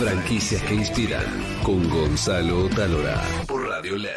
Franquicias 0.00 0.62
que 0.62 0.76
inspiran 0.76 1.26
con 1.62 1.86
Gonzalo 1.90 2.70
Talora 2.70 3.22
por 3.46 3.68
Radio 3.68 3.98
LED. 3.98 4.10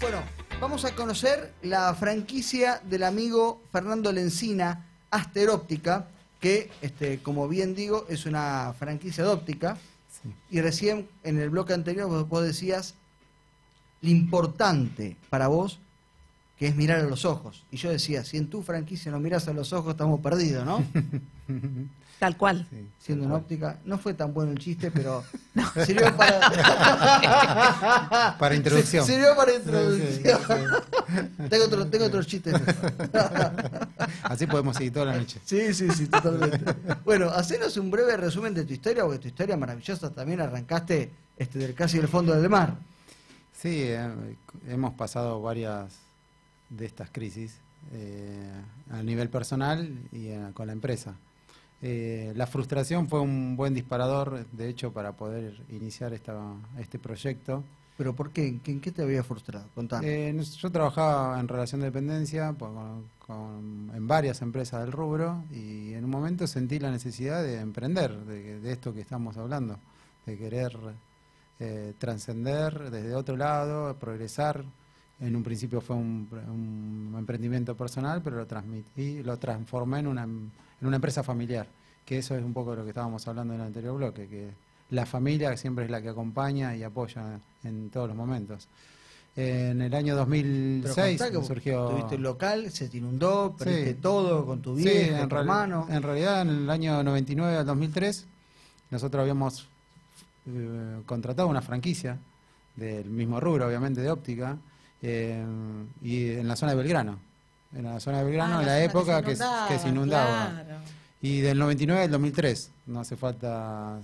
Bueno, 0.00 0.22
vamos 0.60 0.84
a 0.84 0.92
conocer 0.96 1.54
la 1.62 1.94
franquicia 1.94 2.82
del 2.82 3.04
amigo 3.04 3.62
Fernando 3.70 4.10
Lencina, 4.10 4.84
Aster 5.12 5.50
Óptica, 5.50 6.08
que, 6.40 6.72
este, 6.82 7.22
como 7.22 7.46
bien 7.46 7.76
digo, 7.76 8.06
es 8.08 8.26
una 8.26 8.74
franquicia 8.76 9.22
de 9.22 9.30
óptica. 9.30 9.78
Y 10.50 10.60
recién 10.62 11.08
en 11.22 11.38
el 11.38 11.50
bloque 11.50 11.74
anterior 11.74 12.08
vos, 12.08 12.28
vos 12.28 12.42
decías 12.42 12.96
lo 14.00 14.10
importante 14.10 15.16
para 15.30 15.46
vos 15.46 15.78
que 16.58 16.66
es 16.66 16.74
mirar 16.74 17.00
a 17.00 17.04
los 17.04 17.24
ojos. 17.24 17.64
Y 17.70 17.76
yo 17.76 17.90
decía, 17.90 18.24
si 18.24 18.36
en 18.36 18.50
tu 18.50 18.62
franquicia 18.62 19.12
no 19.12 19.20
miras 19.20 19.46
a 19.46 19.52
los 19.52 19.72
ojos, 19.72 19.92
estamos 19.92 20.20
perdidos, 20.20 20.66
¿no? 20.66 20.84
Tal 22.18 22.36
cual. 22.36 22.66
Siendo 22.98 23.26
en 23.26 23.30
óptica. 23.30 23.78
No 23.84 23.96
fue 23.96 24.12
tan 24.12 24.34
bueno 24.34 24.50
el 24.50 24.58
chiste, 24.58 24.90
pero 24.90 25.22
sirvió 25.86 26.16
para... 26.16 26.40
Para 28.36 28.56
introducción. 28.56 29.06
Sirvió 29.06 29.36
para 29.36 29.54
introducción. 29.54 30.40
tengo, 31.48 31.66
otro, 31.66 31.86
tengo 31.86 32.06
otros 32.06 32.26
chistes. 32.26 32.54
Así 34.24 34.48
podemos 34.48 34.76
seguir 34.76 34.92
toda 34.92 35.06
la 35.06 35.16
noche. 35.16 35.40
Sí, 35.44 35.72
sí, 35.72 35.88
sí, 35.92 36.08
totalmente. 36.08 36.74
Bueno, 37.04 37.30
hacenos 37.30 37.76
un 37.76 37.88
breve 37.88 38.16
resumen 38.16 38.52
de 38.52 38.64
tu 38.64 38.72
historia, 38.72 39.04
porque 39.04 39.20
tu 39.20 39.28
historia 39.28 39.56
maravillosa 39.56 40.10
también 40.10 40.40
arrancaste 40.40 41.12
este, 41.36 41.60
del 41.60 41.74
casi 41.74 41.98
del 41.98 42.08
fondo 42.08 42.34
del 42.34 42.50
mar. 42.50 42.74
Sí, 43.52 43.82
eh, 43.82 44.10
hemos 44.66 44.94
pasado 44.94 45.40
varias 45.40 46.07
de 46.70 46.86
estas 46.86 47.10
crisis 47.10 47.58
eh, 47.92 48.50
a 48.90 49.02
nivel 49.02 49.28
personal 49.28 49.88
y 50.12 50.26
eh, 50.28 50.50
con 50.54 50.66
la 50.66 50.72
empresa. 50.72 51.14
Eh, 51.80 52.32
la 52.36 52.46
frustración 52.46 53.08
fue 53.08 53.20
un 53.20 53.56
buen 53.56 53.72
disparador, 53.74 54.46
de 54.52 54.68
hecho, 54.68 54.92
para 54.92 55.12
poder 55.12 55.62
iniciar 55.70 56.12
esta, 56.12 56.36
este 56.78 56.98
proyecto. 56.98 57.62
¿Pero 57.96 58.14
por 58.14 58.30
qué? 58.30 58.46
¿En 58.64 58.80
qué 58.80 58.92
te 58.92 59.02
había 59.02 59.24
frustrado? 59.24 59.66
Contame. 59.74 60.06
Eh, 60.30 60.42
yo 60.42 60.70
trabajaba 60.70 61.38
en 61.40 61.48
relación 61.48 61.80
de 61.80 61.86
dependencia 61.86 62.52
con- 62.58 63.04
con- 63.26 63.90
en 63.94 64.06
varias 64.06 64.40
empresas 64.42 64.82
del 64.82 64.92
rubro 64.92 65.42
y 65.50 65.94
en 65.94 66.04
un 66.04 66.10
momento 66.10 66.46
sentí 66.46 66.78
la 66.78 66.90
necesidad 66.92 67.42
de 67.42 67.58
emprender, 67.60 68.16
de, 68.24 68.60
de 68.60 68.72
esto 68.72 68.94
que 68.94 69.00
estamos 69.00 69.36
hablando, 69.36 69.78
de 70.26 70.36
querer 70.38 70.76
eh, 71.60 71.92
trascender 71.98 72.90
desde 72.90 73.14
otro 73.16 73.36
lado, 73.36 73.96
progresar. 73.98 74.64
En 75.20 75.34
un 75.34 75.42
principio 75.42 75.80
fue 75.80 75.96
un, 75.96 76.28
un 76.48 77.14
emprendimiento 77.18 77.76
personal, 77.76 78.22
pero 78.22 78.36
lo 78.36 78.46
transmití, 78.46 79.22
lo 79.22 79.36
transformé 79.36 79.98
en 80.00 80.06
una, 80.06 80.22
en 80.22 80.50
una 80.80 80.96
empresa 80.96 81.22
familiar, 81.24 81.66
que 82.04 82.18
eso 82.18 82.36
es 82.36 82.44
un 82.44 82.52
poco 82.52 82.70
de 82.72 82.76
lo 82.78 82.82
que 82.84 82.90
estábamos 82.90 83.26
hablando 83.26 83.54
en 83.54 83.60
el 83.60 83.66
anterior 83.66 83.96
bloque, 83.96 84.28
que 84.28 84.50
la 84.90 85.06
familia 85.06 85.56
siempre 85.56 85.84
es 85.86 85.90
la 85.90 86.00
que 86.00 86.08
acompaña 86.10 86.76
y 86.76 86.82
apoya 86.84 87.40
en 87.64 87.90
todos 87.90 88.06
los 88.08 88.16
momentos. 88.16 88.68
En 89.36 89.82
el 89.82 89.94
año 89.94 90.14
Pero 90.14 90.16
2006 90.18 91.18
contá 91.20 91.38
que 91.38 91.46
surgió... 91.46 91.88
Tuviste 91.90 92.14
el 92.16 92.22
local, 92.22 92.70
se 92.70 92.88
te 92.88 92.96
inundó, 92.98 93.54
perdiste 93.56 93.92
Sí. 93.94 93.98
todo 94.00 94.44
con 94.46 94.62
tu 94.62 94.76
Sí, 94.76 94.82
viejo, 94.84 95.16
en, 95.22 95.28
tu 95.28 95.36
hermano. 95.36 95.86
en 95.90 96.02
realidad 96.02 96.42
en 96.42 96.48
el 96.48 96.70
año 96.70 97.02
99 97.04 97.56
al 97.56 97.66
2003 97.66 98.26
nosotros 98.90 99.20
habíamos 99.20 99.68
eh, 100.46 101.00
contratado 101.06 101.46
una 101.48 101.60
franquicia 101.62 102.18
del 102.74 103.10
mismo 103.10 103.38
rubro, 103.38 103.66
obviamente, 103.66 104.00
de 104.00 104.10
óptica, 104.10 104.56
eh, 105.02 105.44
y 106.02 106.30
en 106.32 106.48
la 106.48 106.56
zona 106.56 106.72
de 106.72 106.78
Belgrano. 106.78 107.18
En 107.74 107.84
la 107.84 108.00
zona 108.00 108.18
de 108.18 108.24
Belgrano, 108.24 108.58
Ah, 108.58 108.60
en 108.60 108.66
la 108.66 108.82
época 108.82 109.20
que 109.22 109.30
que, 109.30 109.36
se 109.36 109.44
s- 109.44 109.52
que 109.68 109.78
se 109.78 109.88
inundaba, 109.88 110.46
inundaba. 110.46 110.64
claro. 110.64 110.80
Y 111.20 111.40
del 111.40 111.58
99 111.58 112.02
al 112.04 112.10
2003, 112.10 112.70
no 112.86 113.00
hace 113.00 113.16
falta 113.16 113.98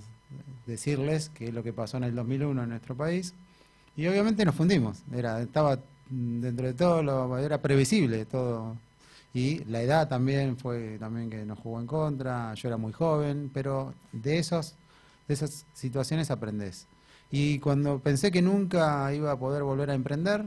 decirles 0.65 1.31
qué 1.33 1.47
es 1.47 1.53
lo 1.53 1.63
que 1.63 1.73
pasó 1.73 1.97
en 1.97 2.03
el 2.03 2.15
2001 2.15 2.63
en 2.63 2.69
nuestro 2.69 2.95
país. 2.95 3.33
Y 3.95 4.07
obviamente 4.07 4.43
nos 4.45 4.55
fundimos, 4.55 4.99
era, 5.13 5.41
estaba 5.41 5.79
dentro 6.09 6.65
de 6.67 6.73
todo, 6.73 7.01
lo, 7.01 7.37
era 7.37 7.61
previsible 7.61 8.25
todo. 8.25 8.75
Y 9.33 9.63
la 9.65 9.81
edad 9.81 10.07
también 10.07 10.57
fue 10.57 10.97
también 10.99 11.29
que 11.29 11.45
nos 11.45 11.59
jugó 11.59 11.79
en 11.79 11.87
contra, 11.87 12.53
yo 12.55 12.67
era 12.69 12.77
muy 12.77 12.93
joven, 12.93 13.49
pero 13.53 13.93
de, 14.11 14.37
esos, 14.39 14.75
de 15.27 15.33
esas 15.33 15.65
situaciones 15.73 16.31
aprendes. 16.31 16.87
Y 17.31 17.59
cuando 17.59 17.99
pensé 17.99 18.31
que 18.31 18.41
nunca 18.41 19.13
iba 19.13 19.31
a 19.31 19.39
poder 19.39 19.63
volver 19.63 19.89
a 19.89 19.93
emprender, 19.93 20.43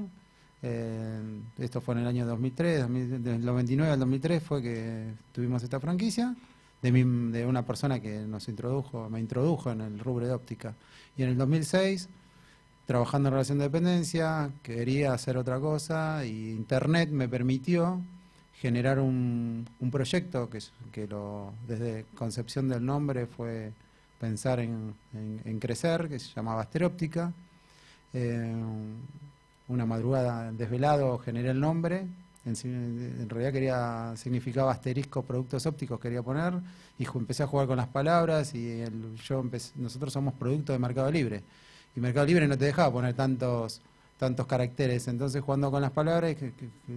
eh, 0.62 1.20
esto 1.58 1.80
fue 1.80 1.94
en 1.94 2.00
el 2.00 2.06
año 2.08 2.26
2003, 2.26 2.80
2000 2.80 3.22
del 3.22 3.44
99 3.44 3.92
al 3.92 3.98
2003 4.00 4.42
fue 4.42 4.62
que 4.62 5.12
tuvimos 5.32 5.62
esta 5.62 5.78
franquicia 5.80 6.34
de, 6.82 6.92
mi- 6.92 7.32
de 7.32 7.46
una 7.46 7.64
persona 7.64 8.00
que 8.00 8.20
nos 8.20 8.48
introdujo, 8.48 9.08
me 9.10 9.20
introdujo 9.20 9.70
en 9.70 9.80
el 9.82 9.98
rubro 9.98 10.26
de 10.26 10.32
óptica. 10.32 10.74
Y 11.16 11.22
en 11.22 11.30
el 11.30 11.36
2006, 11.36 12.08
trabajando 12.86 13.28
en 13.28 13.32
relación 13.34 13.58
de 13.58 13.64
dependencia, 13.64 14.50
quería 14.62 15.12
hacer 15.12 15.36
otra 15.36 15.58
cosa 15.60 16.24
y 16.24 16.50
Internet 16.50 17.10
me 17.10 17.28
permitió 17.28 18.00
generar 18.60 18.98
un, 18.98 19.68
un 19.78 19.91
proyecto 19.91 20.48
que, 20.50 20.58
que 20.91 21.06
lo, 21.06 21.52
desde 21.68 22.06
concepción 22.16 22.68
del 22.68 22.84
nombre 22.84 23.26
fue 23.26 23.72
pensar 24.20 24.58
en, 24.58 24.94
en- 25.14 25.41
en 25.44 25.58
crecer, 25.60 26.08
que 26.08 26.18
se 26.18 26.34
llamaba 26.34 26.62
Asteróptica. 26.62 27.32
Eh, 28.12 28.52
una 29.68 29.86
madrugada 29.86 30.50
desvelado 30.52 31.18
generé 31.18 31.50
el 31.50 31.60
nombre. 31.60 32.06
En, 32.44 32.54
en 32.64 33.28
realidad 33.28 33.52
quería 33.52 34.12
significaba 34.16 34.72
asterisco 34.72 35.22
productos 35.22 35.66
ópticos 35.66 36.00
quería 36.00 36.22
poner. 36.22 36.54
Y 36.98 37.06
empecé 37.06 37.42
a 37.42 37.46
jugar 37.46 37.66
con 37.66 37.76
las 37.76 37.88
palabras 37.88 38.54
y 38.54 38.80
el- 38.80 39.14
yo 39.16 39.40
empecé- 39.40 39.72
nosotros 39.76 40.12
somos 40.12 40.34
producto 40.34 40.72
de 40.72 40.78
Mercado 40.78 41.10
Libre. 41.10 41.42
Y 41.94 42.00
Mercado 42.00 42.26
Libre 42.26 42.48
no 42.48 42.56
te 42.56 42.64
dejaba 42.66 42.92
poner 42.92 43.14
tantos 43.14 43.80
tantos 44.18 44.46
caracteres. 44.48 45.06
Entonces 45.06 45.40
jugando 45.42 45.70
con 45.70 45.80
las 45.80 45.92
palabras 45.92 46.34
que, 46.34 46.52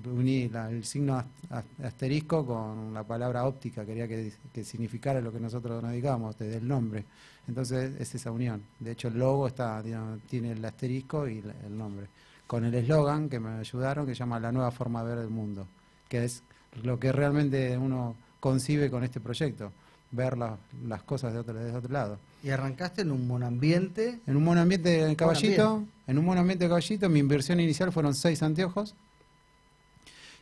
uní 0.09 0.49
la- 0.49 0.71
el 0.71 0.83
signo 0.83 1.17
as- 1.19 1.25
as- 1.51 1.65
asterisco 1.85 2.43
con 2.45 2.93
la 2.95 3.03
palabra 3.03 3.45
óptica. 3.45 3.85
Quería 3.85 4.07
que, 4.07 4.33
que 4.51 4.63
significara 4.63 5.21
lo 5.21 5.31
que 5.31 5.39
nosotros 5.39 5.83
nos 5.83 5.91
dedicamos 5.91 6.35
desde 6.39 6.57
el 6.57 6.67
nombre. 6.67 7.05
Entonces 7.47 7.93
es 7.99 8.15
esa 8.15 8.31
unión. 8.31 8.63
De 8.79 8.91
hecho 8.93 9.09
el 9.09 9.19
logo 9.19 9.45
está 9.47 9.83
digamos, 9.83 10.19
tiene 10.21 10.53
el 10.53 10.65
asterisco 10.65 11.27
y 11.27 11.39
el 11.65 11.77
nombre 11.77 12.07
con 12.51 12.65
el 12.65 12.73
eslogan 12.75 13.29
que 13.29 13.39
me 13.39 13.51
ayudaron 13.59 14.05
que 14.05 14.13
se 14.13 14.19
llama 14.19 14.37
La 14.37 14.51
nueva 14.51 14.71
forma 14.71 15.01
de 15.05 15.15
ver 15.15 15.23
el 15.23 15.29
mundo, 15.29 15.69
que 16.09 16.25
es 16.25 16.43
lo 16.83 16.99
que 16.99 17.13
realmente 17.13 17.77
uno 17.77 18.17
concibe 18.41 18.91
con 18.91 19.05
este 19.05 19.21
proyecto, 19.21 19.71
ver 20.11 20.37
la- 20.37 20.57
las 20.85 21.01
cosas 21.03 21.31
de 21.31 21.39
otro, 21.39 21.53
desde 21.53 21.77
otro 21.77 21.93
lado. 21.93 22.19
Y 22.43 22.49
arrancaste 22.49 23.03
en 23.03 23.11
un 23.13 23.25
monoambiente. 23.25 24.19
En 24.27 24.35
un 24.35 24.43
monoambiente 24.43 24.89
de 24.89 25.15
caballito, 25.15 25.85
en 26.07 26.17
un 26.19 26.25
monoambiente 26.25 26.65
de 26.65 26.69
caballito, 26.69 27.07
mi 27.07 27.19
inversión 27.19 27.61
inicial 27.61 27.89
fueron 27.93 28.13
seis 28.13 28.43
anteojos, 28.43 28.95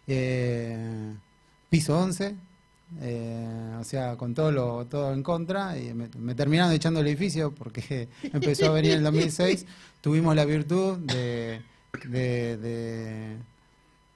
eh, 0.07 1.13
piso 1.69 1.95
11, 1.99 2.35
eh, 3.01 3.75
o 3.79 3.83
sea, 3.83 4.15
con 4.15 4.33
todo 4.33 4.51
lo 4.51 4.85
todo 4.87 5.13
en 5.13 5.21
contra, 5.21 5.77
y 5.77 5.93
me, 5.93 6.09
me 6.17 6.33
terminaron 6.33 6.73
echando 6.73 7.01
el 7.01 7.07
edificio 7.07 7.51
porque 7.53 8.09
empezó 8.33 8.65
a 8.65 8.71
venir 8.71 8.93
en 8.93 8.97
el 8.99 9.03
2006, 9.03 9.67
tuvimos 10.01 10.35
la 10.35 10.45
virtud 10.45 10.97
de, 10.97 11.61
de, 12.07 12.57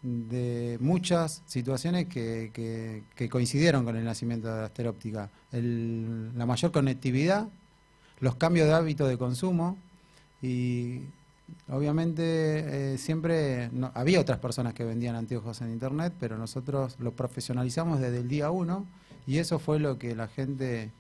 de- 0.02 0.78
muchas 0.82 1.42
situaciones 1.46 2.08
que, 2.08 2.52
que- 2.54 3.30
coincidieron 3.30 3.86
con 3.86 3.96
el 3.96 4.04
nacimiento 4.04 4.54
de 4.54 4.64
Asteróptica. 4.66 5.30
El- 5.52 6.38
la 6.38 6.46
mayor 6.46 6.72
conectividad, 6.72 7.48
los 8.20 8.36
cambios 8.36 8.68
de 8.68 8.74
hábito 8.74 9.08
de 9.08 9.18
consumo 9.18 9.78
y 10.42 11.02
obviamente 11.70 12.94
eh, 12.94 12.98
siempre 12.98 13.70
no- 13.72 13.92
había 13.94 14.20
otras 14.20 14.40
personas 14.40 14.74
que 14.74 14.84
vendían 14.84 15.16
anteojos 15.16 15.62
en 15.62 15.72
internet, 15.72 16.14
pero 16.20 16.38
nosotros 16.38 16.96
los 17.00 17.14
profesionalizamos 17.14 18.00
desde 18.00 18.20
el 18.20 18.28
día 18.28 18.52
uno 18.52 18.86
y 19.26 19.38
eso 19.38 19.58
fue 19.60 19.80
lo 19.80 19.98
que 19.98 20.16
la 20.16 20.28
gente 20.28 20.92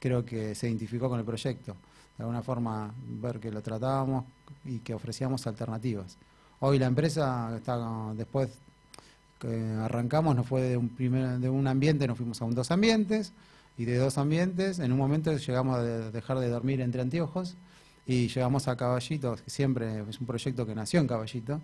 creo 0.00 0.24
que 0.24 0.54
se 0.54 0.68
identificó 0.68 1.08
con 1.08 1.18
el 1.18 1.24
proyecto. 1.24 1.76
De 2.20 2.24
alguna 2.24 2.42
forma 2.42 2.92
ver 3.22 3.40
que 3.40 3.50
lo 3.50 3.62
tratábamos 3.62 4.26
y 4.66 4.80
que 4.80 4.92
ofrecíamos 4.92 5.46
alternativas. 5.46 6.18
Hoy 6.58 6.78
la 6.78 6.84
empresa 6.84 7.50
está 7.56 7.78
después 8.14 8.50
que 9.38 9.70
arrancamos 9.80 10.36
nos 10.36 10.46
fue 10.46 10.60
de 10.60 10.76
un 10.76 10.90
primer 10.90 11.38
de 11.38 11.48
un 11.48 11.66
ambiente 11.66 12.06
nos 12.06 12.18
fuimos 12.18 12.42
a 12.42 12.44
un 12.44 12.54
dos 12.54 12.70
ambientes 12.70 13.32
y 13.78 13.86
de 13.86 13.96
dos 13.96 14.18
ambientes 14.18 14.80
en 14.80 14.92
un 14.92 14.98
momento 14.98 15.34
llegamos 15.34 15.78
a 15.78 15.82
de- 15.82 16.10
dejar 16.10 16.38
de 16.40 16.50
dormir 16.50 16.82
entre 16.82 17.00
anteojos 17.00 17.56
y 18.06 18.28
llegamos 18.28 18.68
a 18.68 18.76
Caballito, 18.76 19.36
que 19.42 19.48
siempre 19.48 20.04
es 20.06 20.20
un 20.20 20.26
proyecto 20.26 20.66
que 20.66 20.74
nació 20.74 21.00
en 21.00 21.06
Caballito. 21.06 21.58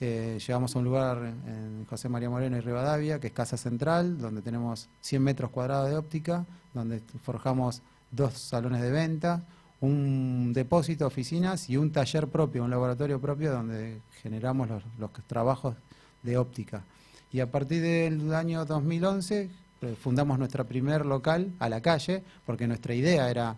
Eh, 0.00 0.40
llegamos 0.44 0.74
a 0.74 0.78
un 0.80 0.84
lugar 0.86 1.18
en 1.46 1.86
José 1.88 2.08
María 2.08 2.28
Moreno 2.28 2.56
y 2.56 2.60
Rivadavia, 2.60 3.20
que 3.20 3.28
es 3.28 3.32
Casa 3.32 3.56
Central, 3.56 4.18
donde 4.18 4.42
tenemos 4.42 4.88
100 5.02 5.22
metros 5.22 5.50
cuadrados 5.52 5.88
de 5.88 5.96
óptica, 5.96 6.44
donde 6.72 7.00
forjamos 7.22 7.80
dos 8.10 8.32
salones 8.34 8.82
de 8.82 8.90
venta, 8.90 9.44
un 9.84 10.52
depósito, 10.52 11.06
oficinas 11.06 11.68
y 11.68 11.76
un 11.76 11.92
taller 11.92 12.28
propio, 12.28 12.64
un 12.64 12.70
laboratorio 12.70 13.20
propio 13.20 13.52
donde 13.52 14.00
generamos 14.22 14.68
los, 14.68 15.12
trabajos 15.26 15.76
de 16.22 16.38
óptica. 16.38 16.84
Y 17.32 17.40
a 17.40 17.50
partir 17.50 17.82
del 17.82 18.34
año 18.34 18.64
2011 18.64 19.50
eh, 19.82 19.96
fundamos 20.00 20.38
nuestra 20.38 20.64
primer 20.64 21.04
local 21.04 21.52
a 21.58 21.68
la 21.68 21.80
calle, 21.80 22.22
porque 22.46 22.66
nuestra 22.66 22.94
idea 22.94 23.30
era, 23.30 23.56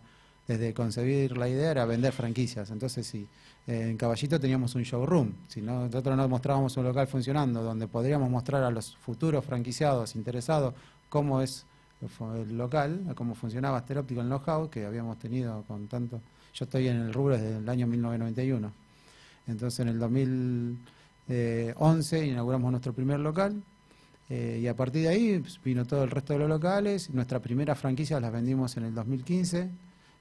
desde 0.49 0.75
concebir 0.75 1.37
la 1.37 1.49
idea, 1.49 1.71
era 1.71 1.85
vender 1.85 2.13
franquicias. 2.13 2.71
Entonces, 2.71 3.07
sí, 3.07 3.29
eh, 3.67 3.89
en 3.91 3.97
Caballito 3.97 4.41
teníamos 4.41 4.75
un 4.75 4.83
showroom. 4.83 5.33
Si 5.49 5.61
no, 5.61 5.87
nosotros 5.87 6.17
nos 6.17 6.29
mostrábamos 6.29 6.77
un 6.77 6.85
local 6.85 7.07
funcionando, 7.07 7.63
donde 7.63 7.87
podríamos 7.87 8.31
mostrar 8.31 8.63
a 8.65 8.71
los 8.71 8.97
futuros 8.97 9.45
franquiciados 9.45 10.17
interesados 10.17 10.75
cómo 11.09 11.41
es 11.41 11.67
el 12.01 12.57
local, 12.57 13.13
cómo 13.15 13.35
funcionaba 13.35 13.77
Aster 13.79 13.99
en 13.99 14.29
know-how 14.29 14.71
que 14.71 14.85
habíamos 14.85 15.19
tenido 15.19 15.65
con 15.67 15.89
tanto. 15.89 16.21
Yo 16.55 16.65
estoy 16.65 16.89
en 16.89 16.97
el 16.97 17.13
rubro 17.13 17.37
desde 17.37 17.59
el 17.59 17.69
año 17.69 17.87
1991. 17.87 18.73
Entonces, 19.47 19.81
en 19.81 19.89
el 19.89 19.99
2011 19.99 22.27
inauguramos 22.27 22.71
nuestro 22.71 22.93
primer 22.93 23.21
local 23.21 23.63
eh, 24.29 24.61
y 24.63 24.67
a 24.67 24.75
partir 24.75 25.03
de 25.03 25.09
ahí 25.09 25.39
pues, 25.39 25.61
vino 25.63 25.85
todo 25.85 26.05
el 26.05 26.11
resto 26.11 26.33
de 26.33 26.41
los 26.41 26.49
locales. 26.49 27.11
Nuestra 27.11 27.41
primera 27.41 27.75
franquicia 27.75 28.21
las 28.21 28.33
vendimos 28.33 28.77
en 28.77 28.85
el 28.85 28.95
2015 28.95 29.69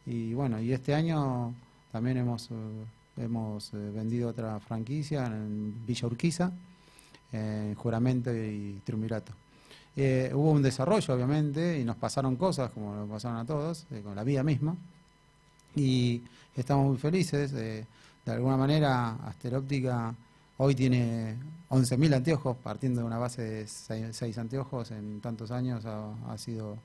y 0.06 0.34
bueno, 0.34 0.62
y 0.62 0.72
este 0.72 0.94
año 0.94 1.54
también 1.92 2.18
hemos, 2.18 2.50
eh, 2.52 2.54
hemos 3.18 3.74
eh, 3.74 3.92
vendido 3.94 4.30
otra 4.30 4.60
franquicia 4.60 5.26
en 5.26 5.86
Villa 5.86 6.08
Urquiza, 6.08 6.52
en 7.32 7.74
Juramento 7.76 8.34
y 8.34 8.82
Triunvirato. 8.86 9.45
Hubo 9.96 10.52
un 10.52 10.62
desarrollo, 10.62 11.14
obviamente, 11.14 11.80
y 11.80 11.84
nos 11.84 11.96
pasaron 11.96 12.36
cosas, 12.36 12.72
como 12.72 12.96
nos 12.96 13.10
pasaron 13.10 13.38
a 13.38 13.46
todos, 13.46 13.86
con 14.04 14.16
la 14.16 14.24
vida 14.24 14.44
misma, 14.44 14.76
y 15.76 16.22
estamos 16.56 16.88
muy 16.88 16.98
felices. 16.98 17.52
de 17.52 17.86
alguna 18.26 18.58
manera, 18.58 19.16
Asteróptica 19.26 20.14
Hoy 20.58 20.74
tiene 20.74 21.36
11.000 21.70 22.16
anteojos, 22.16 22.56
partiendo 22.64 23.02
de 23.02 23.08
una 23.08 23.18
base 23.18 23.42
de 23.42 23.68
6, 23.68 24.38
anteojos 24.38 24.92
en 24.92 25.20
tantos 25.20 25.52
años, 25.52 25.84
ha, 25.86 26.38
sido, 26.38 26.78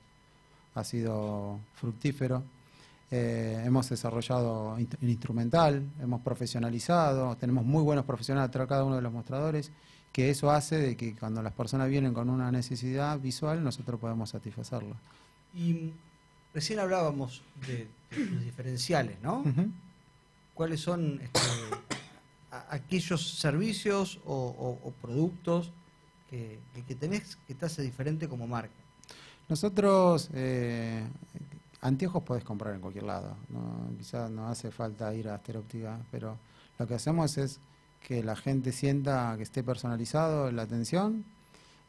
ha 0.75 0.83
sido 0.83 1.57
fructífero. 1.75 2.43
Eh, 3.09 3.63
hemos 3.65 3.89
desarrollado 3.89 4.73
un 4.73 4.87
instrumental, 5.09 5.87
hemos 6.01 6.19
profesionalizado, 6.19 7.37
tenemos 7.37 7.63
muy 7.63 7.81
buenos 7.81 8.03
profesionales 8.03 8.51
tras 8.51 8.67
cada 8.67 8.83
uno 8.83 8.97
de 8.97 9.01
los 9.01 9.13
mostradores, 9.13 9.71
que 10.11 10.29
eso 10.29 10.51
hace 10.51 10.77
de 10.77 10.97
que 10.97 11.15
cuando 11.15 11.41
las 11.41 11.53
personas 11.53 11.89
vienen 11.89 12.13
con 12.13 12.29
una 12.29 12.51
necesidad 12.51 13.19
visual, 13.19 13.63
nosotros 13.63 13.99
podemos 13.99 14.29
satisfacerla. 14.29 14.95
Y 15.55 15.91
recién 16.53 16.79
hablábamos 16.79 17.43
de, 17.67 17.87
los 18.11 18.43
diferenciales, 18.43 19.21
¿no? 19.21 19.43
¿Cuáles 20.53 20.81
son 20.81 21.19
este, 21.21 21.39
aquellos 22.69 23.39
servicios 23.39 24.19
o, 24.25 24.93
productos 25.01 25.71
que, 26.29 26.59
que, 26.87 26.95
tenés 26.95 27.37
que 27.47 27.55
te 27.55 27.65
hace 27.65 27.81
diferente 27.81 28.27
como 28.27 28.47
marca? 28.47 28.73
Nosotros, 29.47 30.29
eh, 30.33 31.03
anteojos 31.81 32.23
podés 32.23 32.43
comprar 32.43 32.73
en 32.75 32.81
cualquier 32.81 33.05
lado. 33.05 33.35
Quizás 33.97 34.29
no 34.29 34.47
hace 34.47 34.71
falta 34.71 35.13
ir 35.13 35.27
a 35.29 35.35
Asteróptica, 35.35 35.99
pero 36.11 36.37
lo 36.79 36.87
que 36.87 36.93
hacemos 36.93 37.37
es 37.37 37.59
que 38.07 38.23
la 38.23 38.35
gente 38.35 38.71
sienta 38.71 39.33
que 39.37 39.43
esté 39.43 39.63
personalizado 39.63 40.51
la 40.51 40.63
atención. 40.63 41.23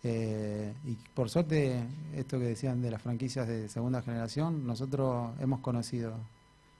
Eh, 0.04 0.72
y 0.84 0.94
por 1.14 1.30
suerte, 1.30 1.84
esto 2.16 2.38
que 2.38 2.46
decían 2.46 2.82
de 2.82 2.90
las 2.90 3.00
franquicias 3.00 3.46
de 3.46 3.68
segunda 3.68 4.02
generación, 4.02 4.66
nosotros 4.66 5.30
hemos 5.40 5.60
conocido 5.60 6.14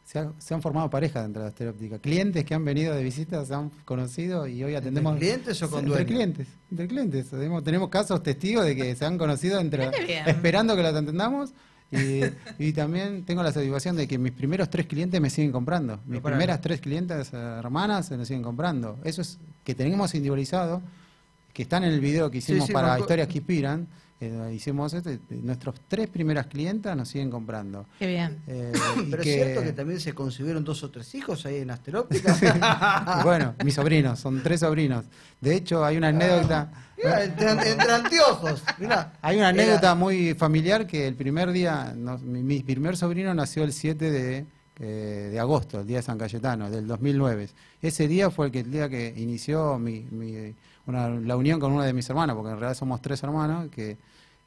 se, 0.05 0.55
han 0.55 0.63
formado 0.63 0.91
parejas 0.91 1.23
dentro 1.23 1.41
de 1.43 1.47
la 1.47 1.51
estereóptica. 1.51 1.99
Clientes 1.99 2.45
que 2.45 2.55
han 2.55 2.65
venido 2.65 2.95
de 2.95 3.03
visita 3.03 3.45
se 3.45 3.55
han 3.55 3.71
conocido 3.85 4.47
y 4.47 4.63
hoy 4.63 4.75
atendemos. 4.75 5.17
clientes 5.17 5.63
o 5.63 5.71
con 5.71 5.87
Entre 5.87 6.05
clientes. 6.05 6.49
Entre 6.71 6.89
clientes. 6.89 7.31
Tenemos, 7.31 7.89
casos 7.89 8.23
testigos 8.23 8.65
de 8.67 8.77
que 8.77 8.95
se 8.95 9.07
han 9.07 9.17
conocido 9.17 9.61
entre, 9.61 9.91
esperando 10.27 10.77
que 10.77 10.83
las 10.83 10.95
atendamos. 10.95 11.51
Y, 12.59 12.73
también 12.73 13.25
tengo 13.25 13.43
la 13.43 13.53
satisfacción 13.53 13.97
de 13.97 14.09
que 14.09 14.19
mis 14.19 14.33
primeros 14.33 14.71
tres 14.71 14.87
clientes 14.87 15.21
me 15.21 15.29
siguen 15.29 15.53
comprando. 15.53 16.01
Mis 16.07 16.21
primeras 16.21 16.61
tres 16.61 16.81
clientes 16.81 17.33
hermanas 17.33 18.07
se 18.07 18.17
nos 18.17 18.27
siguen 18.29 18.43
comprando. 18.43 18.99
Eso 19.05 19.21
es 19.21 19.39
que 19.63 19.75
tenemos 19.75 20.15
individualizado, 20.15 20.83
que 21.53 21.63
están 21.63 21.85
en 21.85 21.93
el 21.93 22.01
video 22.01 22.31
que 22.31 22.39
hicimos 22.39 22.71
para 22.71 22.99
Historias 22.99 23.29
que 23.29 23.39
Inspiran 23.39 23.87
eh, 24.25 24.53
hicimos 24.55 24.95
este, 24.95 25.19
nuestros 25.31 25.75
tres 25.89 26.09
primeras 26.09 26.47
clientas 26.47 26.97
nos 26.97 27.09
siguen 27.09 27.29
comprando. 27.29 27.87
Qué 27.99 28.07
bien. 28.07 28.39
Eh, 28.47 28.73
Pero 29.11 29.21
es 29.21 29.29
cierto 29.29 29.63
que 29.65 29.73
también 29.73 29.99
se 29.99 30.15
concibieron 30.15 30.63
dos 30.63 30.85
o 30.85 30.93
tres 30.93 31.13
hijos 31.17 31.45
ahí 31.45 31.57
en 31.57 31.73
Asteróptica. 31.73 33.21
bueno, 33.25 33.57
mis 33.65 33.75
sobrinos, 33.75 34.21
son 34.21 34.41
tres 34.41 34.61
sobrinos. 34.61 35.07
De 35.41 35.57
hecho, 35.57 35.85
hay 35.85 35.97
una 35.97 36.09
anécdota. 36.09 36.71
entre, 36.97 37.49
anteojos. 37.49 38.63
hay 39.23 39.39
una 39.39 39.49
anécdota 39.49 39.97
muy 39.97 40.35
familiar 40.35 40.87
que 40.87 41.09
el 41.09 41.17
primer 41.17 41.51
día, 41.51 41.93
mi, 42.23 42.63
primer 42.63 42.97
sobrino 42.97 43.35
nació 43.35 43.65
el 43.65 43.73
7 43.73 44.09
de, 44.09 44.47
de 44.79 45.39
agosto, 45.39 45.81
el 45.81 45.87
día 45.87 45.99
de 45.99 46.03
San 46.03 46.19
Cayetano, 46.19 46.71
del 46.71 46.87
2009. 46.87 47.49
Ese 47.81 48.09
día 48.09 48.31
fue 48.31 48.47
el, 48.47 48.53
que, 48.53 48.61
el 48.61 48.71
día 48.71 48.89
que 48.89 49.15
inició 49.17 49.79
mi, 49.79 50.07
la 50.87 51.37
unión 51.37 51.61
con 51.61 51.73
una 51.73 51.85
de 51.85 51.93
mis 51.93 52.09
hermanas, 52.09 52.35
porque 52.35 52.51
en 52.51 52.59
realidad 52.59 52.77
somos 52.77 53.01
tres 53.01 53.23
hermanos, 53.23 53.69
que 53.71 53.97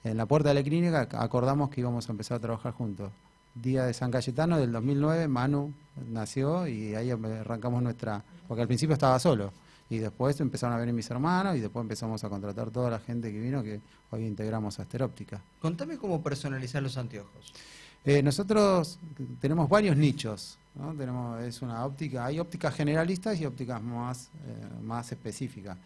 en 0.03 0.17
la 0.17 0.25
puerta 0.25 0.49
de 0.49 0.55
la 0.55 0.63
clínica 0.63 1.07
acordamos 1.13 1.69
que 1.69 1.81
íbamos 1.81 2.07
a 2.09 2.11
empezar 2.11 2.37
a 2.37 2.39
trabajar 2.39 2.73
juntos. 2.73 3.11
Día 3.53 3.85
de 3.85 3.93
San 3.93 4.11
Cayetano 4.11 4.57
del 4.57 4.71
2009, 4.71 5.27
Manu 5.27 5.73
nació 6.11 6.67
y 6.67 6.93
ahí 6.93 7.11
arrancamos 7.11 7.81
nuestra, 7.81 8.23
porque 8.47 8.61
al 8.61 8.67
principio 8.67 8.93
estaba 8.93 9.17
solo 9.19 9.51
y 9.89 9.99
después 9.99 10.39
empezaron 10.39 10.75
a 10.75 10.79
venir 10.79 10.93
mis 10.93 11.09
hermanos 11.09 11.55
y 11.55 11.59
después 11.59 11.81
empezamos 11.81 12.23
a 12.23 12.29
contratar 12.29 12.71
toda 12.71 12.89
la 12.89 12.99
gente 12.99 13.31
que 13.31 13.39
vino 13.39 13.63
que 13.63 13.81
hoy 14.11 14.25
integramos 14.25 14.79
a 14.79 14.83
Asteróptica. 14.83 15.41
Contame 15.61 15.97
cómo 15.97 16.21
personalizar 16.21 16.81
los 16.81 16.97
anteojos. 16.97 17.53
Eh, 18.07 18.21
nosotros 18.21 18.99
tenemos 19.41 19.67
varios 19.67 19.97
nichos, 19.97 20.59
tenemos, 20.95 21.41
es 21.41 21.63
una 21.63 21.83
óptica, 21.83 22.25
hay 22.25 22.39
ópticas 22.39 22.75
generalistas 22.75 23.41
y 23.41 23.45
ópticas 23.47 23.81
más, 23.81 24.29
eh, 24.47 24.83
más 24.83 25.11
específicas 25.11 25.77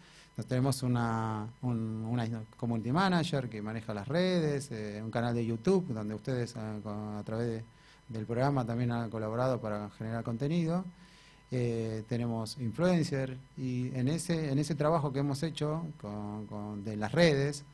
tenemos 0.48 0.82
una, 0.82 1.46
un, 1.60 2.06
una 2.08 2.26
community 2.56 2.92
manager 2.92 3.50
que 3.50 3.60
maneja 3.60 3.92
las 3.92 4.08
redes, 4.08 4.70
eh, 4.70 4.98
un 5.04 5.10
canal 5.10 5.34
de 5.34 5.44
YouTube 5.44 5.88
donde 5.88 6.14
ustedes 6.14 6.56
a, 6.56 7.22
través 7.26 7.62
del 8.08 8.24
programa 8.24 8.64
también 8.64 8.90
han 8.90 9.10
colaborado 9.10 9.60
para 9.60 9.90
generar 9.90 10.24
contenido. 10.24 10.84
Tenemos 11.50 12.56
influencer 12.58 13.36
y 13.58 13.88
en 13.94 14.08
ese, 14.08 14.50
en 14.50 14.58
ese 14.58 14.74
trabajo 14.76 15.12
que 15.12 15.18
hemos 15.18 15.42
hecho 15.42 15.84
con, 16.00 16.84
de 16.84 16.96
las 16.96 17.12
redes 17.12 17.64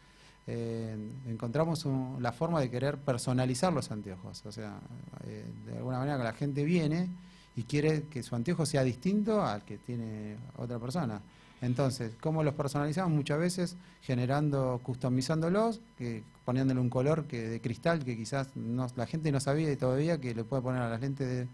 encontramos 0.47 1.87
la 2.21 2.33
forma 2.33 2.61
de 2.61 2.71
querer 2.71 2.99
personalizar 2.99 3.73
los 3.73 3.91
anteojos. 3.91 4.45
O 4.47 4.53
sea, 4.53 4.79
de 5.25 5.77
alguna 5.77 5.99
manera 5.99 6.19
que 6.19 6.25
la 6.25 6.33
gente 6.33 6.65
viene 6.65 7.09
y 7.57 7.65
quiere 7.65 8.05
que 8.05 8.23
su 8.23 8.37
anteojo 8.37 8.67
sea 8.67 8.85
distinto 8.85 9.43
al 9.43 9.65
que 9.65 9.79
tiene 9.79 10.37
otra 10.57 10.79
persona. 10.79 11.21
Entonces, 11.63 12.13
¿cómo 12.21 12.45
los 12.45 12.55
personalizamos? 12.55 13.13
Muchas 13.13 13.39
veces 13.39 13.77
generando, 14.03 14.79
customizándolos, 14.83 15.81
que, 15.97 16.23
poniéndole 16.45 16.81
un 16.81 16.91
color 16.91 17.25
que 17.25 17.49
de 17.49 17.61
cristal 17.61 18.05
que 18.05 18.17
quizás 18.17 18.55
no, 18.55 18.87
la 18.95 19.07
gente 19.07 19.33
no 19.33 19.41
sabía 19.41 19.73
y 19.73 19.77
todavía 19.77 20.21
que 20.21 20.35
le 20.35 20.45
puede 20.45 20.63
poner 20.63 20.83
a 20.83 20.91
las 20.91 21.01
lentes 21.01 21.27
de, 21.27 21.49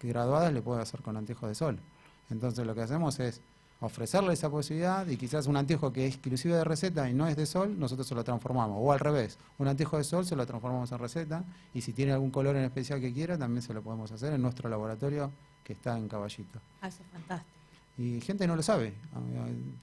graduadas, 0.00 0.52
le 0.52 0.62
puede 0.62 0.82
hacer 0.82 1.02
con 1.02 1.16
anteojos 1.16 1.48
de 1.48 1.54
sol. 1.56 1.78
Entonces, 2.30 2.64
lo 2.64 2.74
que 2.74 2.82
hacemos 2.82 3.18
es 3.18 3.40
ofrecerle 3.80 4.32
esa 4.32 4.50
posibilidad 4.50 5.06
y 5.06 5.16
quizás 5.16 5.46
un 5.46 5.56
anteojo 5.56 5.92
que 5.92 6.06
es 6.06 6.14
exclusivo 6.14 6.54
de 6.54 6.64
receta 6.64 7.08
y 7.08 7.14
no 7.14 7.26
es 7.26 7.36
de 7.36 7.46
sol, 7.46 7.78
nosotros 7.78 8.06
se 8.06 8.14
lo 8.14 8.24
transformamos. 8.24 8.78
O 8.80 8.92
al 8.92 9.00
revés, 9.00 9.38
un 9.58 9.68
anteojo 9.68 9.98
de 9.98 10.04
sol 10.04 10.24
se 10.24 10.36
lo 10.36 10.46
transformamos 10.46 10.90
en 10.92 10.98
receta 10.98 11.44
y 11.74 11.80
si 11.80 11.92
tiene 11.92 12.12
algún 12.12 12.30
color 12.30 12.56
en 12.56 12.64
especial 12.64 13.00
que 13.00 13.12
quiera, 13.12 13.36
también 13.36 13.62
se 13.62 13.74
lo 13.74 13.82
podemos 13.82 14.10
hacer 14.12 14.32
en 14.32 14.42
nuestro 14.42 14.68
laboratorio 14.68 15.30
que 15.62 15.74
está 15.74 15.96
en 15.96 16.08
Caballito. 16.08 16.60
Ah, 16.80 16.88
eso 16.88 17.02
es 17.02 17.08
fantástico 17.10 17.54
y 17.96 18.20
gente 18.20 18.46
no 18.46 18.56
lo 18.56 18.62
sabe, 18.62 18.92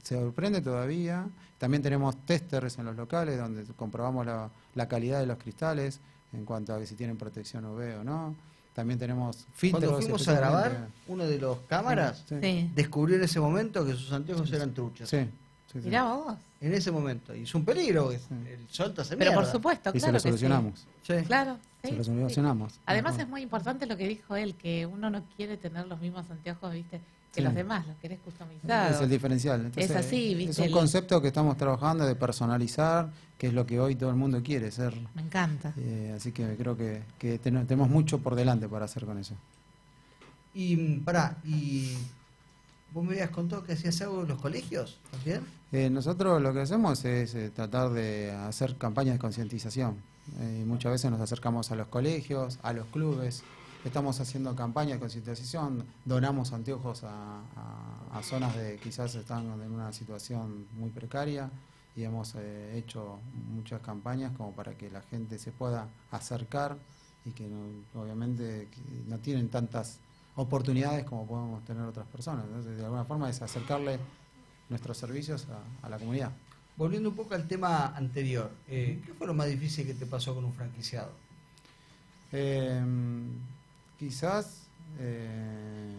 se 0.04 0.16
sorprende 0.16 0.62
todavía. 0.62 1.28
También 1.58 1.82
tenemos 1.82 2.16
testers 2.26 2.78
en 2.78 2.86
los 2.86 2.96
locales 2.96 3.38
donde 3.38 3.64
comprobamos 3.76 4.26
la, 4.26 4.88
calidad 4.88 5.20
de 5.20 5.28
los 5.28 5.38
cristales 5.38 6.00
en 6.34 6.44
cuanto 6.44 6.74
a 6.74 6.80
que 6.80 6.88
si 6.88 6.96
tienen 6.96 7.18
protección 7.18 7.66
UV 7.66 8.00
o 8.00 8.04
no. 8.04 8.36
También 8.74 8.98
tenemos 8.98 9.46
filtros. 9.54 9.84
Cuando 9.84 10.02
fuimos 10.02 10.28
a 10.28 10.34
grabar, 10.34 10.88
uno 11.08 11.26
de 11.26 11.38
los 11.40 11.58
cámaras 11.68 12.26
descubrió 12.74 13.18
en 13.18 13.24
ese 13.24 13.40
momento 13.40 13.86
que 13.86 13.94
sus 13.94 14.12
anteojos 14.12 14.52
eran 14.52 14.74
truchos. 14.74 15.10
Sí. 15.10 15.28
Mirá 15.74 16.04
vos. 16.04 16.36
En 16.60 16.74
ese 16.74 16.92
momento. 16.92 17.36
Y 17.36 17.44
es 17.44 17.56
un 17.56 17.66
peligro. 17.66 18.12
El 18.12 18.20
sol 18.70 18.94
te 18.94 19.02
hace 19.02 19.18
Pero 19.18 19.34
por 19.34 19.46
supuesto, 19.46 19.92
claro. 19.92 19.98
Y 19.98 20.00
se 20.00 20.12
lo 20.12 20.20
solucionamos. 20.20 20.86
Claro. 21.28 21.58
Se 21.84 21.92
lo 21.94 22.04
solucionamos. 22.04 22.80
Además, 22.86 23.18
es 23.18 23.28
muy 23.28 23.42
importante 23.42 23.86
lo 23.86 23.98
que 23.98 24.08
dijo 24.08 24.36
él, 24.36 24.56
que 24.56 24.86
uno 24.86 25.10
no 25.10 25.24
quiere 25.36 25.58
tener 25.58 25.88
los 25.88 26.00
mismos 26.00 26.30
anteojos, 26.30 26.74
¿viste? 26.74 27.02
que 27.34 27.42
los 27.42 27.54
demás, 27.54 27.88
los 27.88 27.96
querés 27.98 28.20
customizar. 28.20 28.92
Es 28.92 29.02
el 29.02 29.10
diferencial. 29.10 29.72
es 29.76 29.92
así, 29.92 30.36
¿viste? 30.36 30.52
Es 30.52 30.68
un 30.68 30.72
concepto 30.72 31.22
que 31.22 31.30
estamos 31.30 31.58
trabajando 31.58 32.06
de 32.06 32.16
personalizar, 32.16 33.10
que 33.42 33.48
es 33.48 33.54
lo 33.56 33.66
que 33.66 33.80
hoy 33.80 33.96
todo 33.96 34.12
el 34.12 34.16
mundo 34.18 34.44
quiere 34.44 34.70
ser. 34.70 34.94
Me 35.16 35.24
encanta. 35.24 35.74
Eh, 35.76 36.14
así 36.16 36.32
que 36.32 36.56
creo 36.58 36.78
que, 36.78 37.02
tenemos 37.40 37.90
mucho 37.90 38.20
por 38.20 38.36
delante 38.36 38.70
para 38.70 38.86
hacer 38.86 39.04
con 39.04 39.18
eso. 39.18 39.34
Y 40.54 40.98
pará, 41.00 41.38
y 41.44 41.98
vos 42.94 43.04
me 43.04 43.14
habías 43.14 43.32
contado 43.32 43.64
que 43.64 43.74
hacías 43.74 44.00
algo 44.04 44.22
en 44.22 44.28
los 44.28 44.40
colegios 44.40 45.00
también. 45.10 45.42
Eh, 45.72 45.90
nosotros 45.90 46.40
lo 46.40 46.54
que 46.54 46.60
hacemos 46.62 47.04
es 47.04 47.34
eh, 47.34 47.50
tratar 47.50 47.90
de 47.90 48.30
hacer 48.32 48.76
campañas 48.78 49.16
de 49.16 49.20
concientización. 49.20 49.96
Eh, 50.40 50.64
muchas 50.68 50.92
veces 50.92 51.10
nos 51.10 51.20
acercamos 51.20 51.72
a 51.72 51.76
los 51.76 51.88
colegios, 51.88 52.60
a 52.62 52.74
los 52.74 52.86
clubes. 52.90 53.42
Estamos 53.84 54.20
haciendo 54.20 54.56
campañas 54.56 54.98
de 54.98 55.00
concientización, 55.00 55.84
donamos 56.06 56.54
anteojos 56.54 57.04
a, 57.06 57.40
a- 57.56 58.20
a 58.20 58.22
zonas 58.22 58.56
de 58.56 58.78
quizás 58.78 59.16
están 59.16 59.46
en 59.64 59.72
una 59.72 59.92
situación 59.94 60.68
muy 60.78 60.92
precaria 60.92 61.50
y 61.96 62.04
hemos 62.04 62.36
eh, 62.36 62.78
hecho 62.78 63.20
muchas 63.54 63.82
campañas 63.82 64.32
como 64.38 64.54
para 64.54 64.74
que 64.76 64.90
la 64.90 65.02
gente 65.02 65.38
se 65.40 65.52
pueda 65.52 65.88
acercar 66.12 66.78
y 67.26 67.32
que 67.32 67.48
no- 67.48 68.02
obviamente 68.02 68.68
no 69.08 69.18
tienen 69.20 69.50
tantas 69.50 70.00
oportunidades 70.36 71.04
como 71.06 71.28
podemos 71.28 71.64
tener 71.66 71.84
otras 71.84 72.08
personas. 72.08 72.46
Entonces, 72.46 72.78
de 72.78 72.84
alguna 72.86 73.04
forma 73.06 73.30
es 73.30 73.42
acercarle 73.42 74.00
nuestros 74.70 74.98
servicios 74.98 75.48
a, 75.50 75.86
a 75.86 75.90
la 75.90 75.98
comunidad. 76.00 76.32
Volviendo 76.78 77.10
un 77.10 77.16
poco 77.16 77.36
al 77.36 77.48
tema 77.48 77.88
anterior, 77.96 78.50
eh, 78.70 79.02
¿qué 79.06 79.14
fue 79.14 79.28
lo 79.28 79.34
más 79.34 79.48
difícil 79.48 79.86
que 79.86 79.94
te 79.94 80.06
pasó 80.06 80.34
con 80.34 80.46
un 80.46 80.54
franquiciado? 80.54 81.12
Eh, 82.32 82.82
quizás 84.00 84.64
eh, 84.98 85.94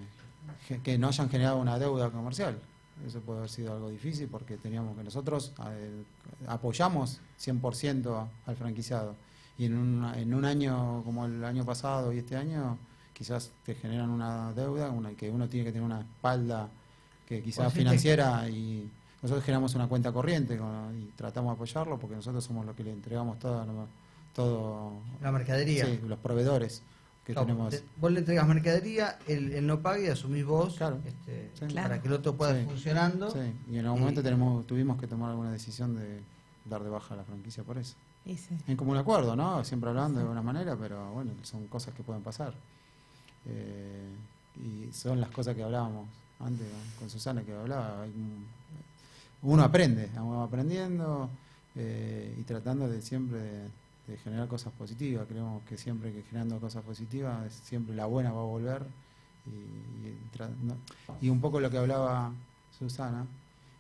ge- 0.67 0.81
que 0.81 0.97
no 0.99 1.09
hayan 1.09 1.29
generado 1.29 1.59
una 1.59 1.79
deuda 1.79 2.11
comercial. 2.11 2.59
Eso 3.07 3.21
puede 3.21 3.39
haber 3.41 3.51
sido 3.51 3.73
algo 3.73 3.91
difícil 3.91 4.29
porque 4.29 4.57
teníamos 4.57 4.97
que 4.97 5.05
nosotros 5.05 5.53
eh, 5.71 6.03
apoyamos 6.47 7.21
100% 7.41 8.29
al 8.47 8.57
franquiciado. 8.57 9.15
Y 9.59 9.67
en, 9.67 9.77
una- 9.77 10.19
en 10.19 10.33
un 10.35 10.45
año 10.45 11.03
como 11.05 11.27
el 11.27 11.45
año 11.45 11.65
pasado 11.65 12.13
y 12.13 12.19
este 12.19 12.37
año, 12.37 12.79
quizás 13.13 13.51
te 13.65 13.75
generan 13.75 14.11
una 14.11 14.53
deuda, 14.53 14.91
una, 14.91 15.11
que 15.13 15.31
uno 15.31 15.49
tiene 15.49 15.65
que 15.67 15.73
tener 15.73 15.85
una 15.85 16.01
espalda 16.01 16.69
que 17.27 17.43
quizás 17.43 17.65
Pues 17.65 17.73
sí, 17.75 17.79
financiera 17.81 18.49
y 18.49 18.91
nosotros 19.23 19.45
generamos 19.45 19.75
una 19.75 19.87
cuenta 19.89 20.11
corriente 20.13 20.57
con- 20.57 20.99
y 20.99 21.07
tratamos 21.17 21.51
de 21.51 21.55
apoyarlo 21.55 21.99
porque 21.99 22.17
nosotros 22.17 22.43
somos 22.45 22.65
los 22.67 22.75
que 22.75 22.85
le 22.85 22.93
entregamos 22.93 23.39
todo, 23.39 23.65
todo 24.35 24.93
La 25.21 25.31
mercadería. 25.31 25.85
Sí, 25.87 26.01
los 26.07 26.19
proveedores 26.19 26.83
que 27.25 27.33
Claro, 27.35 27.47
tenemos. 27.47 27.71
te- 27.71 27.83
vos 28.01 28.11
le 28.13 28.19
entregas 28.21 28.47
mercadería, 28.49 29.19
él, 29.29 29.53
él 29.53 29.67
no 29.67 29.81
paga 29.81 30.01
y 30.01 30.07
asumís 30.09 30.45
vos 30.45 30.75
Claro. 30.77 30.99
este, 31.05 31.51
Sí. 31.55 31.67
Claro. 31.67 31.89
para 31.89 32.03
que 32.03 32.09
el 32.09 32.15
otro 32.15 32.35
pueda 32.37 32.53
Sí. 32.55 32.61
ir 32.61 32.67
funcionando. 32.67 33.31
Sí, 33.31 33.39
y 33.71 33.79
en 33.79 33.85
algún 33.87 33.99
Y- 33.99 34.01
momento 34.01 34.23
tenemos, 34.23 34.67
tuvimos 34.67 34.99
que 35.01 35.07
tomar 35.07 35.31
alguna 35.31 35.53
decisión 35.53 35.95
de 35.95 36.21
dar 36.65 36.83
de 36.83 36.91
baja 36.91 37.15
a 37.15 37.17
la 37.19 37.25
franquicia 37.25 37.63
por 37.65 37.79
eso. 37.79 37.95
En 38.69 38.77
común 38.77 38.97
acuerdo, 38.97 39.35
¿no? 39.35 39.65
Siempre 39.65 39.91
hablando 39.91 40.19
de 40.19 40.23
alguna 40.23 40.43
manera, 40.43 40.77
pero 40.77 41.11
bueno, 41.13 41.33
son 41.43 41.67
cosas 41.67 41.93
que 41.95 42.03
pueden 42.05 42.23
pasar. 42.23 42.55
Eh, 43.47 44.09
y 44.57 44.93
son 44.93 45.21
las 45.21 45.31
cosas 45.31 45.57
que 45.57 45.63
hablábamos 45.65 46.07
antes 46.41 46.67
con 46.99 47.09
Susana, 47.11 47.43
que 47.43 47.53
hablaba. 47.55 48.05
uno 49.43 49.63
aprende, 49.65 50.09
vamos 50.15 50.47
aprendiendo 50.47 51.29
eh, 51.75 52.37
y 52.39 52.43
tratando 52.45 52.89
de 52.89 53.03
siempre 53.03 53.39
de, 53.41 53.69
de 54.07 54.17
generar 54.19 54.49
cosas 54.49 54.73
positivas. 54.73 55.27
Creemos 55.29 55.63
que 55.65 55.77
siempre 55.77 56.13
que 56.13 56.23
generando 56.23 56.59
cosas 56.59 56.83
positivas, 56.83 57.53
siempre 57.65 57.95
la 57.95 58.07
buena 58.07 58.33
va 58.33 58.41
a 58.41 58.45
volver. 58.45 58.83
Y, 59.47 59.51
y 59.51 60.19
tra- 60.37 60.55
no- 60.63 60.77
y 61.21 61.29
un 61.29 61.41
poco 61.41 61.59
lo 61.61 61.69
que 61.71 61.79
hablaba 61.79 62.33
Susana 62.79 63.27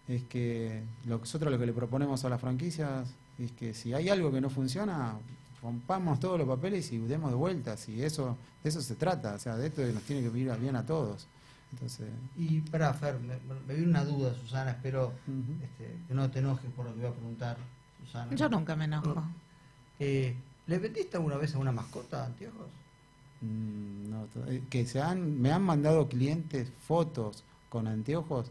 es 0.09 0.23
que 0.25 0.83
lo- 1.07 1.19
nosotros 1.19 1.53
lo 1.53 1.59
que 1.59 1.67
le 1.67 1.73
proponemos 1.73 2.25
a 2.25 2.29
las 2.29 2.41
franquicias 2.41 3.09
es 3.39 3.53
que 3.53 3.73
si 3.75 3.93
hay 3.95 4.09
algo 4.09 4.31
que 4.33 4.41
no 4.41 4.51
funciona, 4.51 5.15
rompamos 5.63 6.19
todos 6.21 6.39
los 6.39 6.49
papeles 6.49 6.91
y 6.93 6.99
demos 6.99 7.31
de 7.31 7.37
vueltas. 7.37 7.89
Y 7.89 8.03
eso, 8.03 8.37
de 8.63 8.69
eso 8.71 8.81
se 8.83 8.95
trata, 8.97 9.35
o 9.35 9.39
sea, 9.39 9.57
de 9.57 9.69
esto 9.69 9.83
nos 9.83 10.03
tiene 10.03 10.29
que 10.29 10.37
ir 10.39 10.53
bien 10.59 10.77
a 10.77 10.85
todos. 10.85 11.27
Entonces, 11.73 12.09
Y 12.37 12.61
para 12.61 12.93
Fer, 12.93 13.19
me, 13.21 13.35
me 13.67 13.75
viene 13.75 13.89
una 13.91 14.05
duda, 14.05 14.35
Susana, 14.35 14.73
espero 14.73 15.13
este, 15.63 15.97
que 16.07 16.13
no 16.15 16.31
te 16.31 16.41
enojes 16.41 16.71
por 16.73 16.85
lo 16.85 16.93
que 16.95 17.01
voy 17.01 17.09
a 17.09 17.13
preguntar, 17.15 17.57
Susana. 18.05 18.35
Yo 18.35 18.49
nunca 18.49 18.77
me 18.77 18.85
enojo. 18.85 19.25
Eh, 20.05 20.35
¿Le 20.67 20.79
vendiste 20.81 21.17
alguna 21.17 21.37
vez 21.37 21.55
a 21.55 21.59
una 21.59 21.71
mascota 21.71 22.25
anteojos? 22.27 22.67
Mm, 23.41 24.11
no, 24.11 24.27
eh, 24.49 24.63
que 24.69 24.85
se 24.87 25.01
han, 25.01 25.41
me 25.41 25.53
han 25.53 25.63
mandado 25.63 26.09
clientes 26.09 26.69
fotos 26.87 27.45
con 27.69 27.87
anteojos 27.87 28.51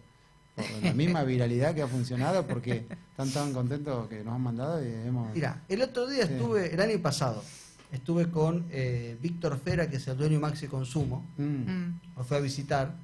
por 0.56 0.66
la 0.84 0.94
misma 0.94 1.24
viralidad 1.24 1.76
que 1.76 1.82
ha 1.82 1.88
funcionado 1.88 2.46
porque 2.48 2.86
están 3.12 3.30
tan 3.32 3.54
contentos 3.54 4.08
que 4.08 4.24
nos 4.24 4.34
han 4.36 4.42
mandado 4.42 4.82
y 4.86 4.88
hemos... 4.94 5.34
Mira, 5.34 5.62
el 5.68 5.82
otro 5.82 6.08
día 6.08 6.26
Sí. 6.26 6.34
estuve, 6.34 6.74
el 6.74 6.80
año 6.80 7.00
pasado, 7.02 7.44
estuve 7.92 8.30
con 8.32 8.66
eh, 8.70 9.18
Víctor 9.22 9.58
Fera, 9.60 9.90
que 9.90 9.98
es 9.98 10.08
el 10.08 10.18
dueño 10.18 10.34
de 10.36 10.40
Maxi 10.40 10.68
Consumo, 10.68 11.26
Mm, 11.38 11.44
Mm. 11.44 12.00
lo 12.18 12.24
fue 12.24 12.38
a 12.38 12.40
visitar. 12.40 12.96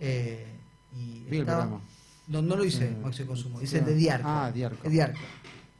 eh, 0.00 0.44
y 0.94 1.20
vi 1.30 1.36
el 1.36 1.42
estaba- 1.42 1.60
programa. 1.62 1.82
No, 2.28 2.42
no 2.42 2.56
lo 2.56 2.64
hice 2.64 2.88
Sí. 2.88 2.96
Maxi 3.02 3.24
Consumo, 3.24 3.58
Sí. 3.58 3.64
hice 3.64 3.78
el 3.78 3.84
de 3.86 3.94
Diarco. 3.94 4.28
Ah, 4.28 4.50
Diarco. 4.52 4.84
El 4.84 4.92
Diarco. 4.92 5.18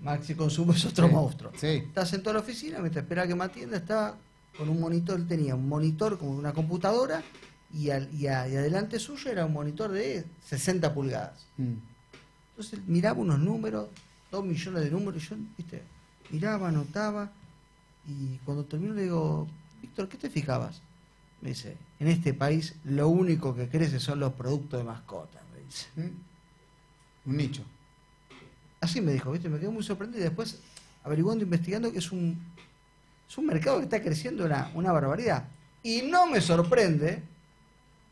Maxi 0.00 0.34
Consumo 0.34 0.72
es 0.72 0.84
otro 0.84 1.06
Sí, 1.08 1.12
monstruo. 1.14 1.52
Sí, 1.56 1.66
Está 1.66 2.04
sentado 2.06 2.30
en 2.30 2.36
la 2.36 2.42
oficina, 2.42 2.78
mientras 2.80 3.02
espera 3.04 3.26
que 3.26 3.34
me 3.34 3.44
atienda, 3.44 3.76
está 3.78 4.16
con 4.56 4.68
un 4.68 4.80
monitor, 4.80 5.18
él 5.18 5.26
tenía 5.26 5.54
un 5.54 5.68
monitor 5.68 6.18
como 6.18 6.30
una 6.32 6.52
computadora 6.52 7.22
y, 7.72 7.90
al- 7.90 8.12
y 8.14 8.26
a- 8.26 8.48
y 8.48 8.56
adelante 8.56 8.98
suyo 8.98 9.30
era 9.30 9.44
un 9.46 9.52
monitor 9.52 9.90
de 9.90 10.24
60 10.44 10.92
pulgadas. 10.94 11.46
Mm, 11.56 11.74
Entonces 12.50 12.80
miraba 12.86 13.20
unos 13.20 13.38
números, 13.38 13.88
dos 14.30 14.44
millones 14.44 14.82
de 14.84 14.90
números, 14.90 15.22
y 15.22 15.26
yo, 15.28 15.36
viste, 15.58 15.82
miraba, 16.30 16.68
anotaba, 16.68 17.30
y 18.06 18.36
cuando 18.44 18.64
termino 18.64 18.94
le 18.94 19.02
digo, 19.02 19.46
Víctor, 19.82 20.08
¿qué 20.08 20.16
te 20.16 20.30
fijabas? 20.30 20.80
Me 21.42 21.50
dice, 21.50 21.76
en 22.00 22.08
este 22.08 22.32
país 22.32 22.74
lo 22.84 23.08
único 23.08 23.54
que 23.54 23.68
crece 23.68 24.00
son 24.00 24.20
los 24.20 24.32
productos 24.34 24.78
de 24.80 24.84
mascotas, 24.84 25.42
me 25.54 25.60
dice. 25.64 25.86
mm. 25.96 27.30
un 27.30 27.36
nicho. 27.36 27.62
Así 28.86 29.00
me 29.00 29.12
dijo, 29.12 29.32
¿viste? 29.32 29.48
Me 29.48 29.58
quedé 29.58 29.68
muy 29.68 29.82
sorprendido. 29.82 30.20
Y 30.20 30.24
después, 30.28 30.60
averiguando, 31.04 31.42
investigando, 31.44 31.90
que 31.92 31.98
es 31.98 32.12
un, 32.12 32.40
es 33.28 33.36
un 33.36 33.46
mercado 33.46 33.78
que 33.78 33.84
está 33.84 34.00
creciendo 34.00 34.44
una, 34.44 34.70
una 34.74 34.92
barbaridad. 34.92 35.44
Y 35.82 36.02
no 36.02 36.26
me 36.28 36.40
sorprende 36.40 37.22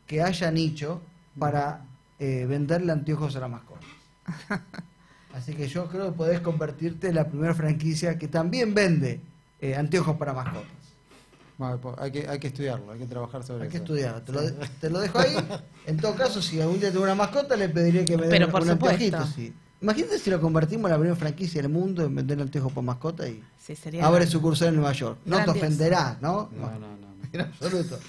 que 0.05 0.21
haya 0.21 0.51
nicho 0.51 1.01
para 1.39 1.81
eh, 2.19 2.45
venderle 2.47 2.91
anteojos 2.91 3.35
a 3.37 3.39
la 3.39 3.47
mascota. 3.47 3.85
Así 5.33 5.53
que 5.53 5.67
yo 5.67 5.87
creo 5.87 6.11
que 6.11 6.17
podés 6.17 6.39
convertirte 6.41 7.09
en 7.09 7.15
la 7.15 7.27
primera 7.27 7.53
franquicia 7.53 8.17
que 8.17 8.27
también 8.27 8.73
vende 8.73 9.19
eh, 9.61 9.75
anteojos 9.75 10.17
para 10.17 10.33
mascotas. 10.33 10.71
Bueno, 11.57 11.77
po- 11.79 11.95
hay, 11.97 12.11
que, 12.11 12.27
hay 12.27 12.37
que 12.39 12.47
estudiarlo, 12.47 12.91
hay 12.91 12.99
que 12.99 13.05
trabajar 13.05 13.43
sobre 13.43 13.63
Hay 13.63 13.69
que 13.69 13.77
eso. 13.77 13.83
estudiarlo. 13.85 14.21
Te 14.23 14.31
lo, 14.33 14.41
de- 14.41 14.51
te 14.81 14.89
lo 14.89 14.99
dejo 14.99 15.19
ahí. 15.19 15.35
En 15.85 15.97
todo 15.97 16.15
caso, 16.15 16.41
si 16.41 16.59
algún 16.59 16.79
día 16.81 16.89
tengo 16.91 17.03
una 17.03 17.15
mascota, 17.15 17.55
le 17.55 17.69
pediría 17.69 18.03
que 18.05 18.17
me 18.17 18.23
dé 18.23 18.29
Pero 18.29 18.45
un- 18.47 18.51
por 18.51 18.61
un 18.63 18.67
supuesto. 18.69 19.03
anteojito, 19.05 19.33
sí. 19.35 19.53
Imagínate 19.85 20.17
si 20.17 20.31
lo 20.31 20.41
convertimos 20.41 20.85
en 20.85 20.93
la 20.93 20.97
primera 20.97 21.15
franquicia 21.15 21.61
del 21.61 21.69
mundo 21.71 22.05
en 22.05 22.15
vender 22.15 22.41
anteojos 22.41 22.73
para 22.73 22.81
mascota 22.81 23.29
y 23.29 23.43
Sí, 23.59 23.75
sería 23.75 24.03
abre 24.03 24.25
sucursal 24.25 24.69
en 24.69 24.77
Nueva 24.77 24.93
York. 24.93 25.19
No 25.25 25.43
te 25.43 25.51
ofenderás, 25.51 26.19
¿no? 26.23 26.49
No, 26.59 26.71
no, 26.71 26.79
no. 26.79 26.97
no. 26.97 27.05
En 27.31 27.41
absoluto. 27.41 27.99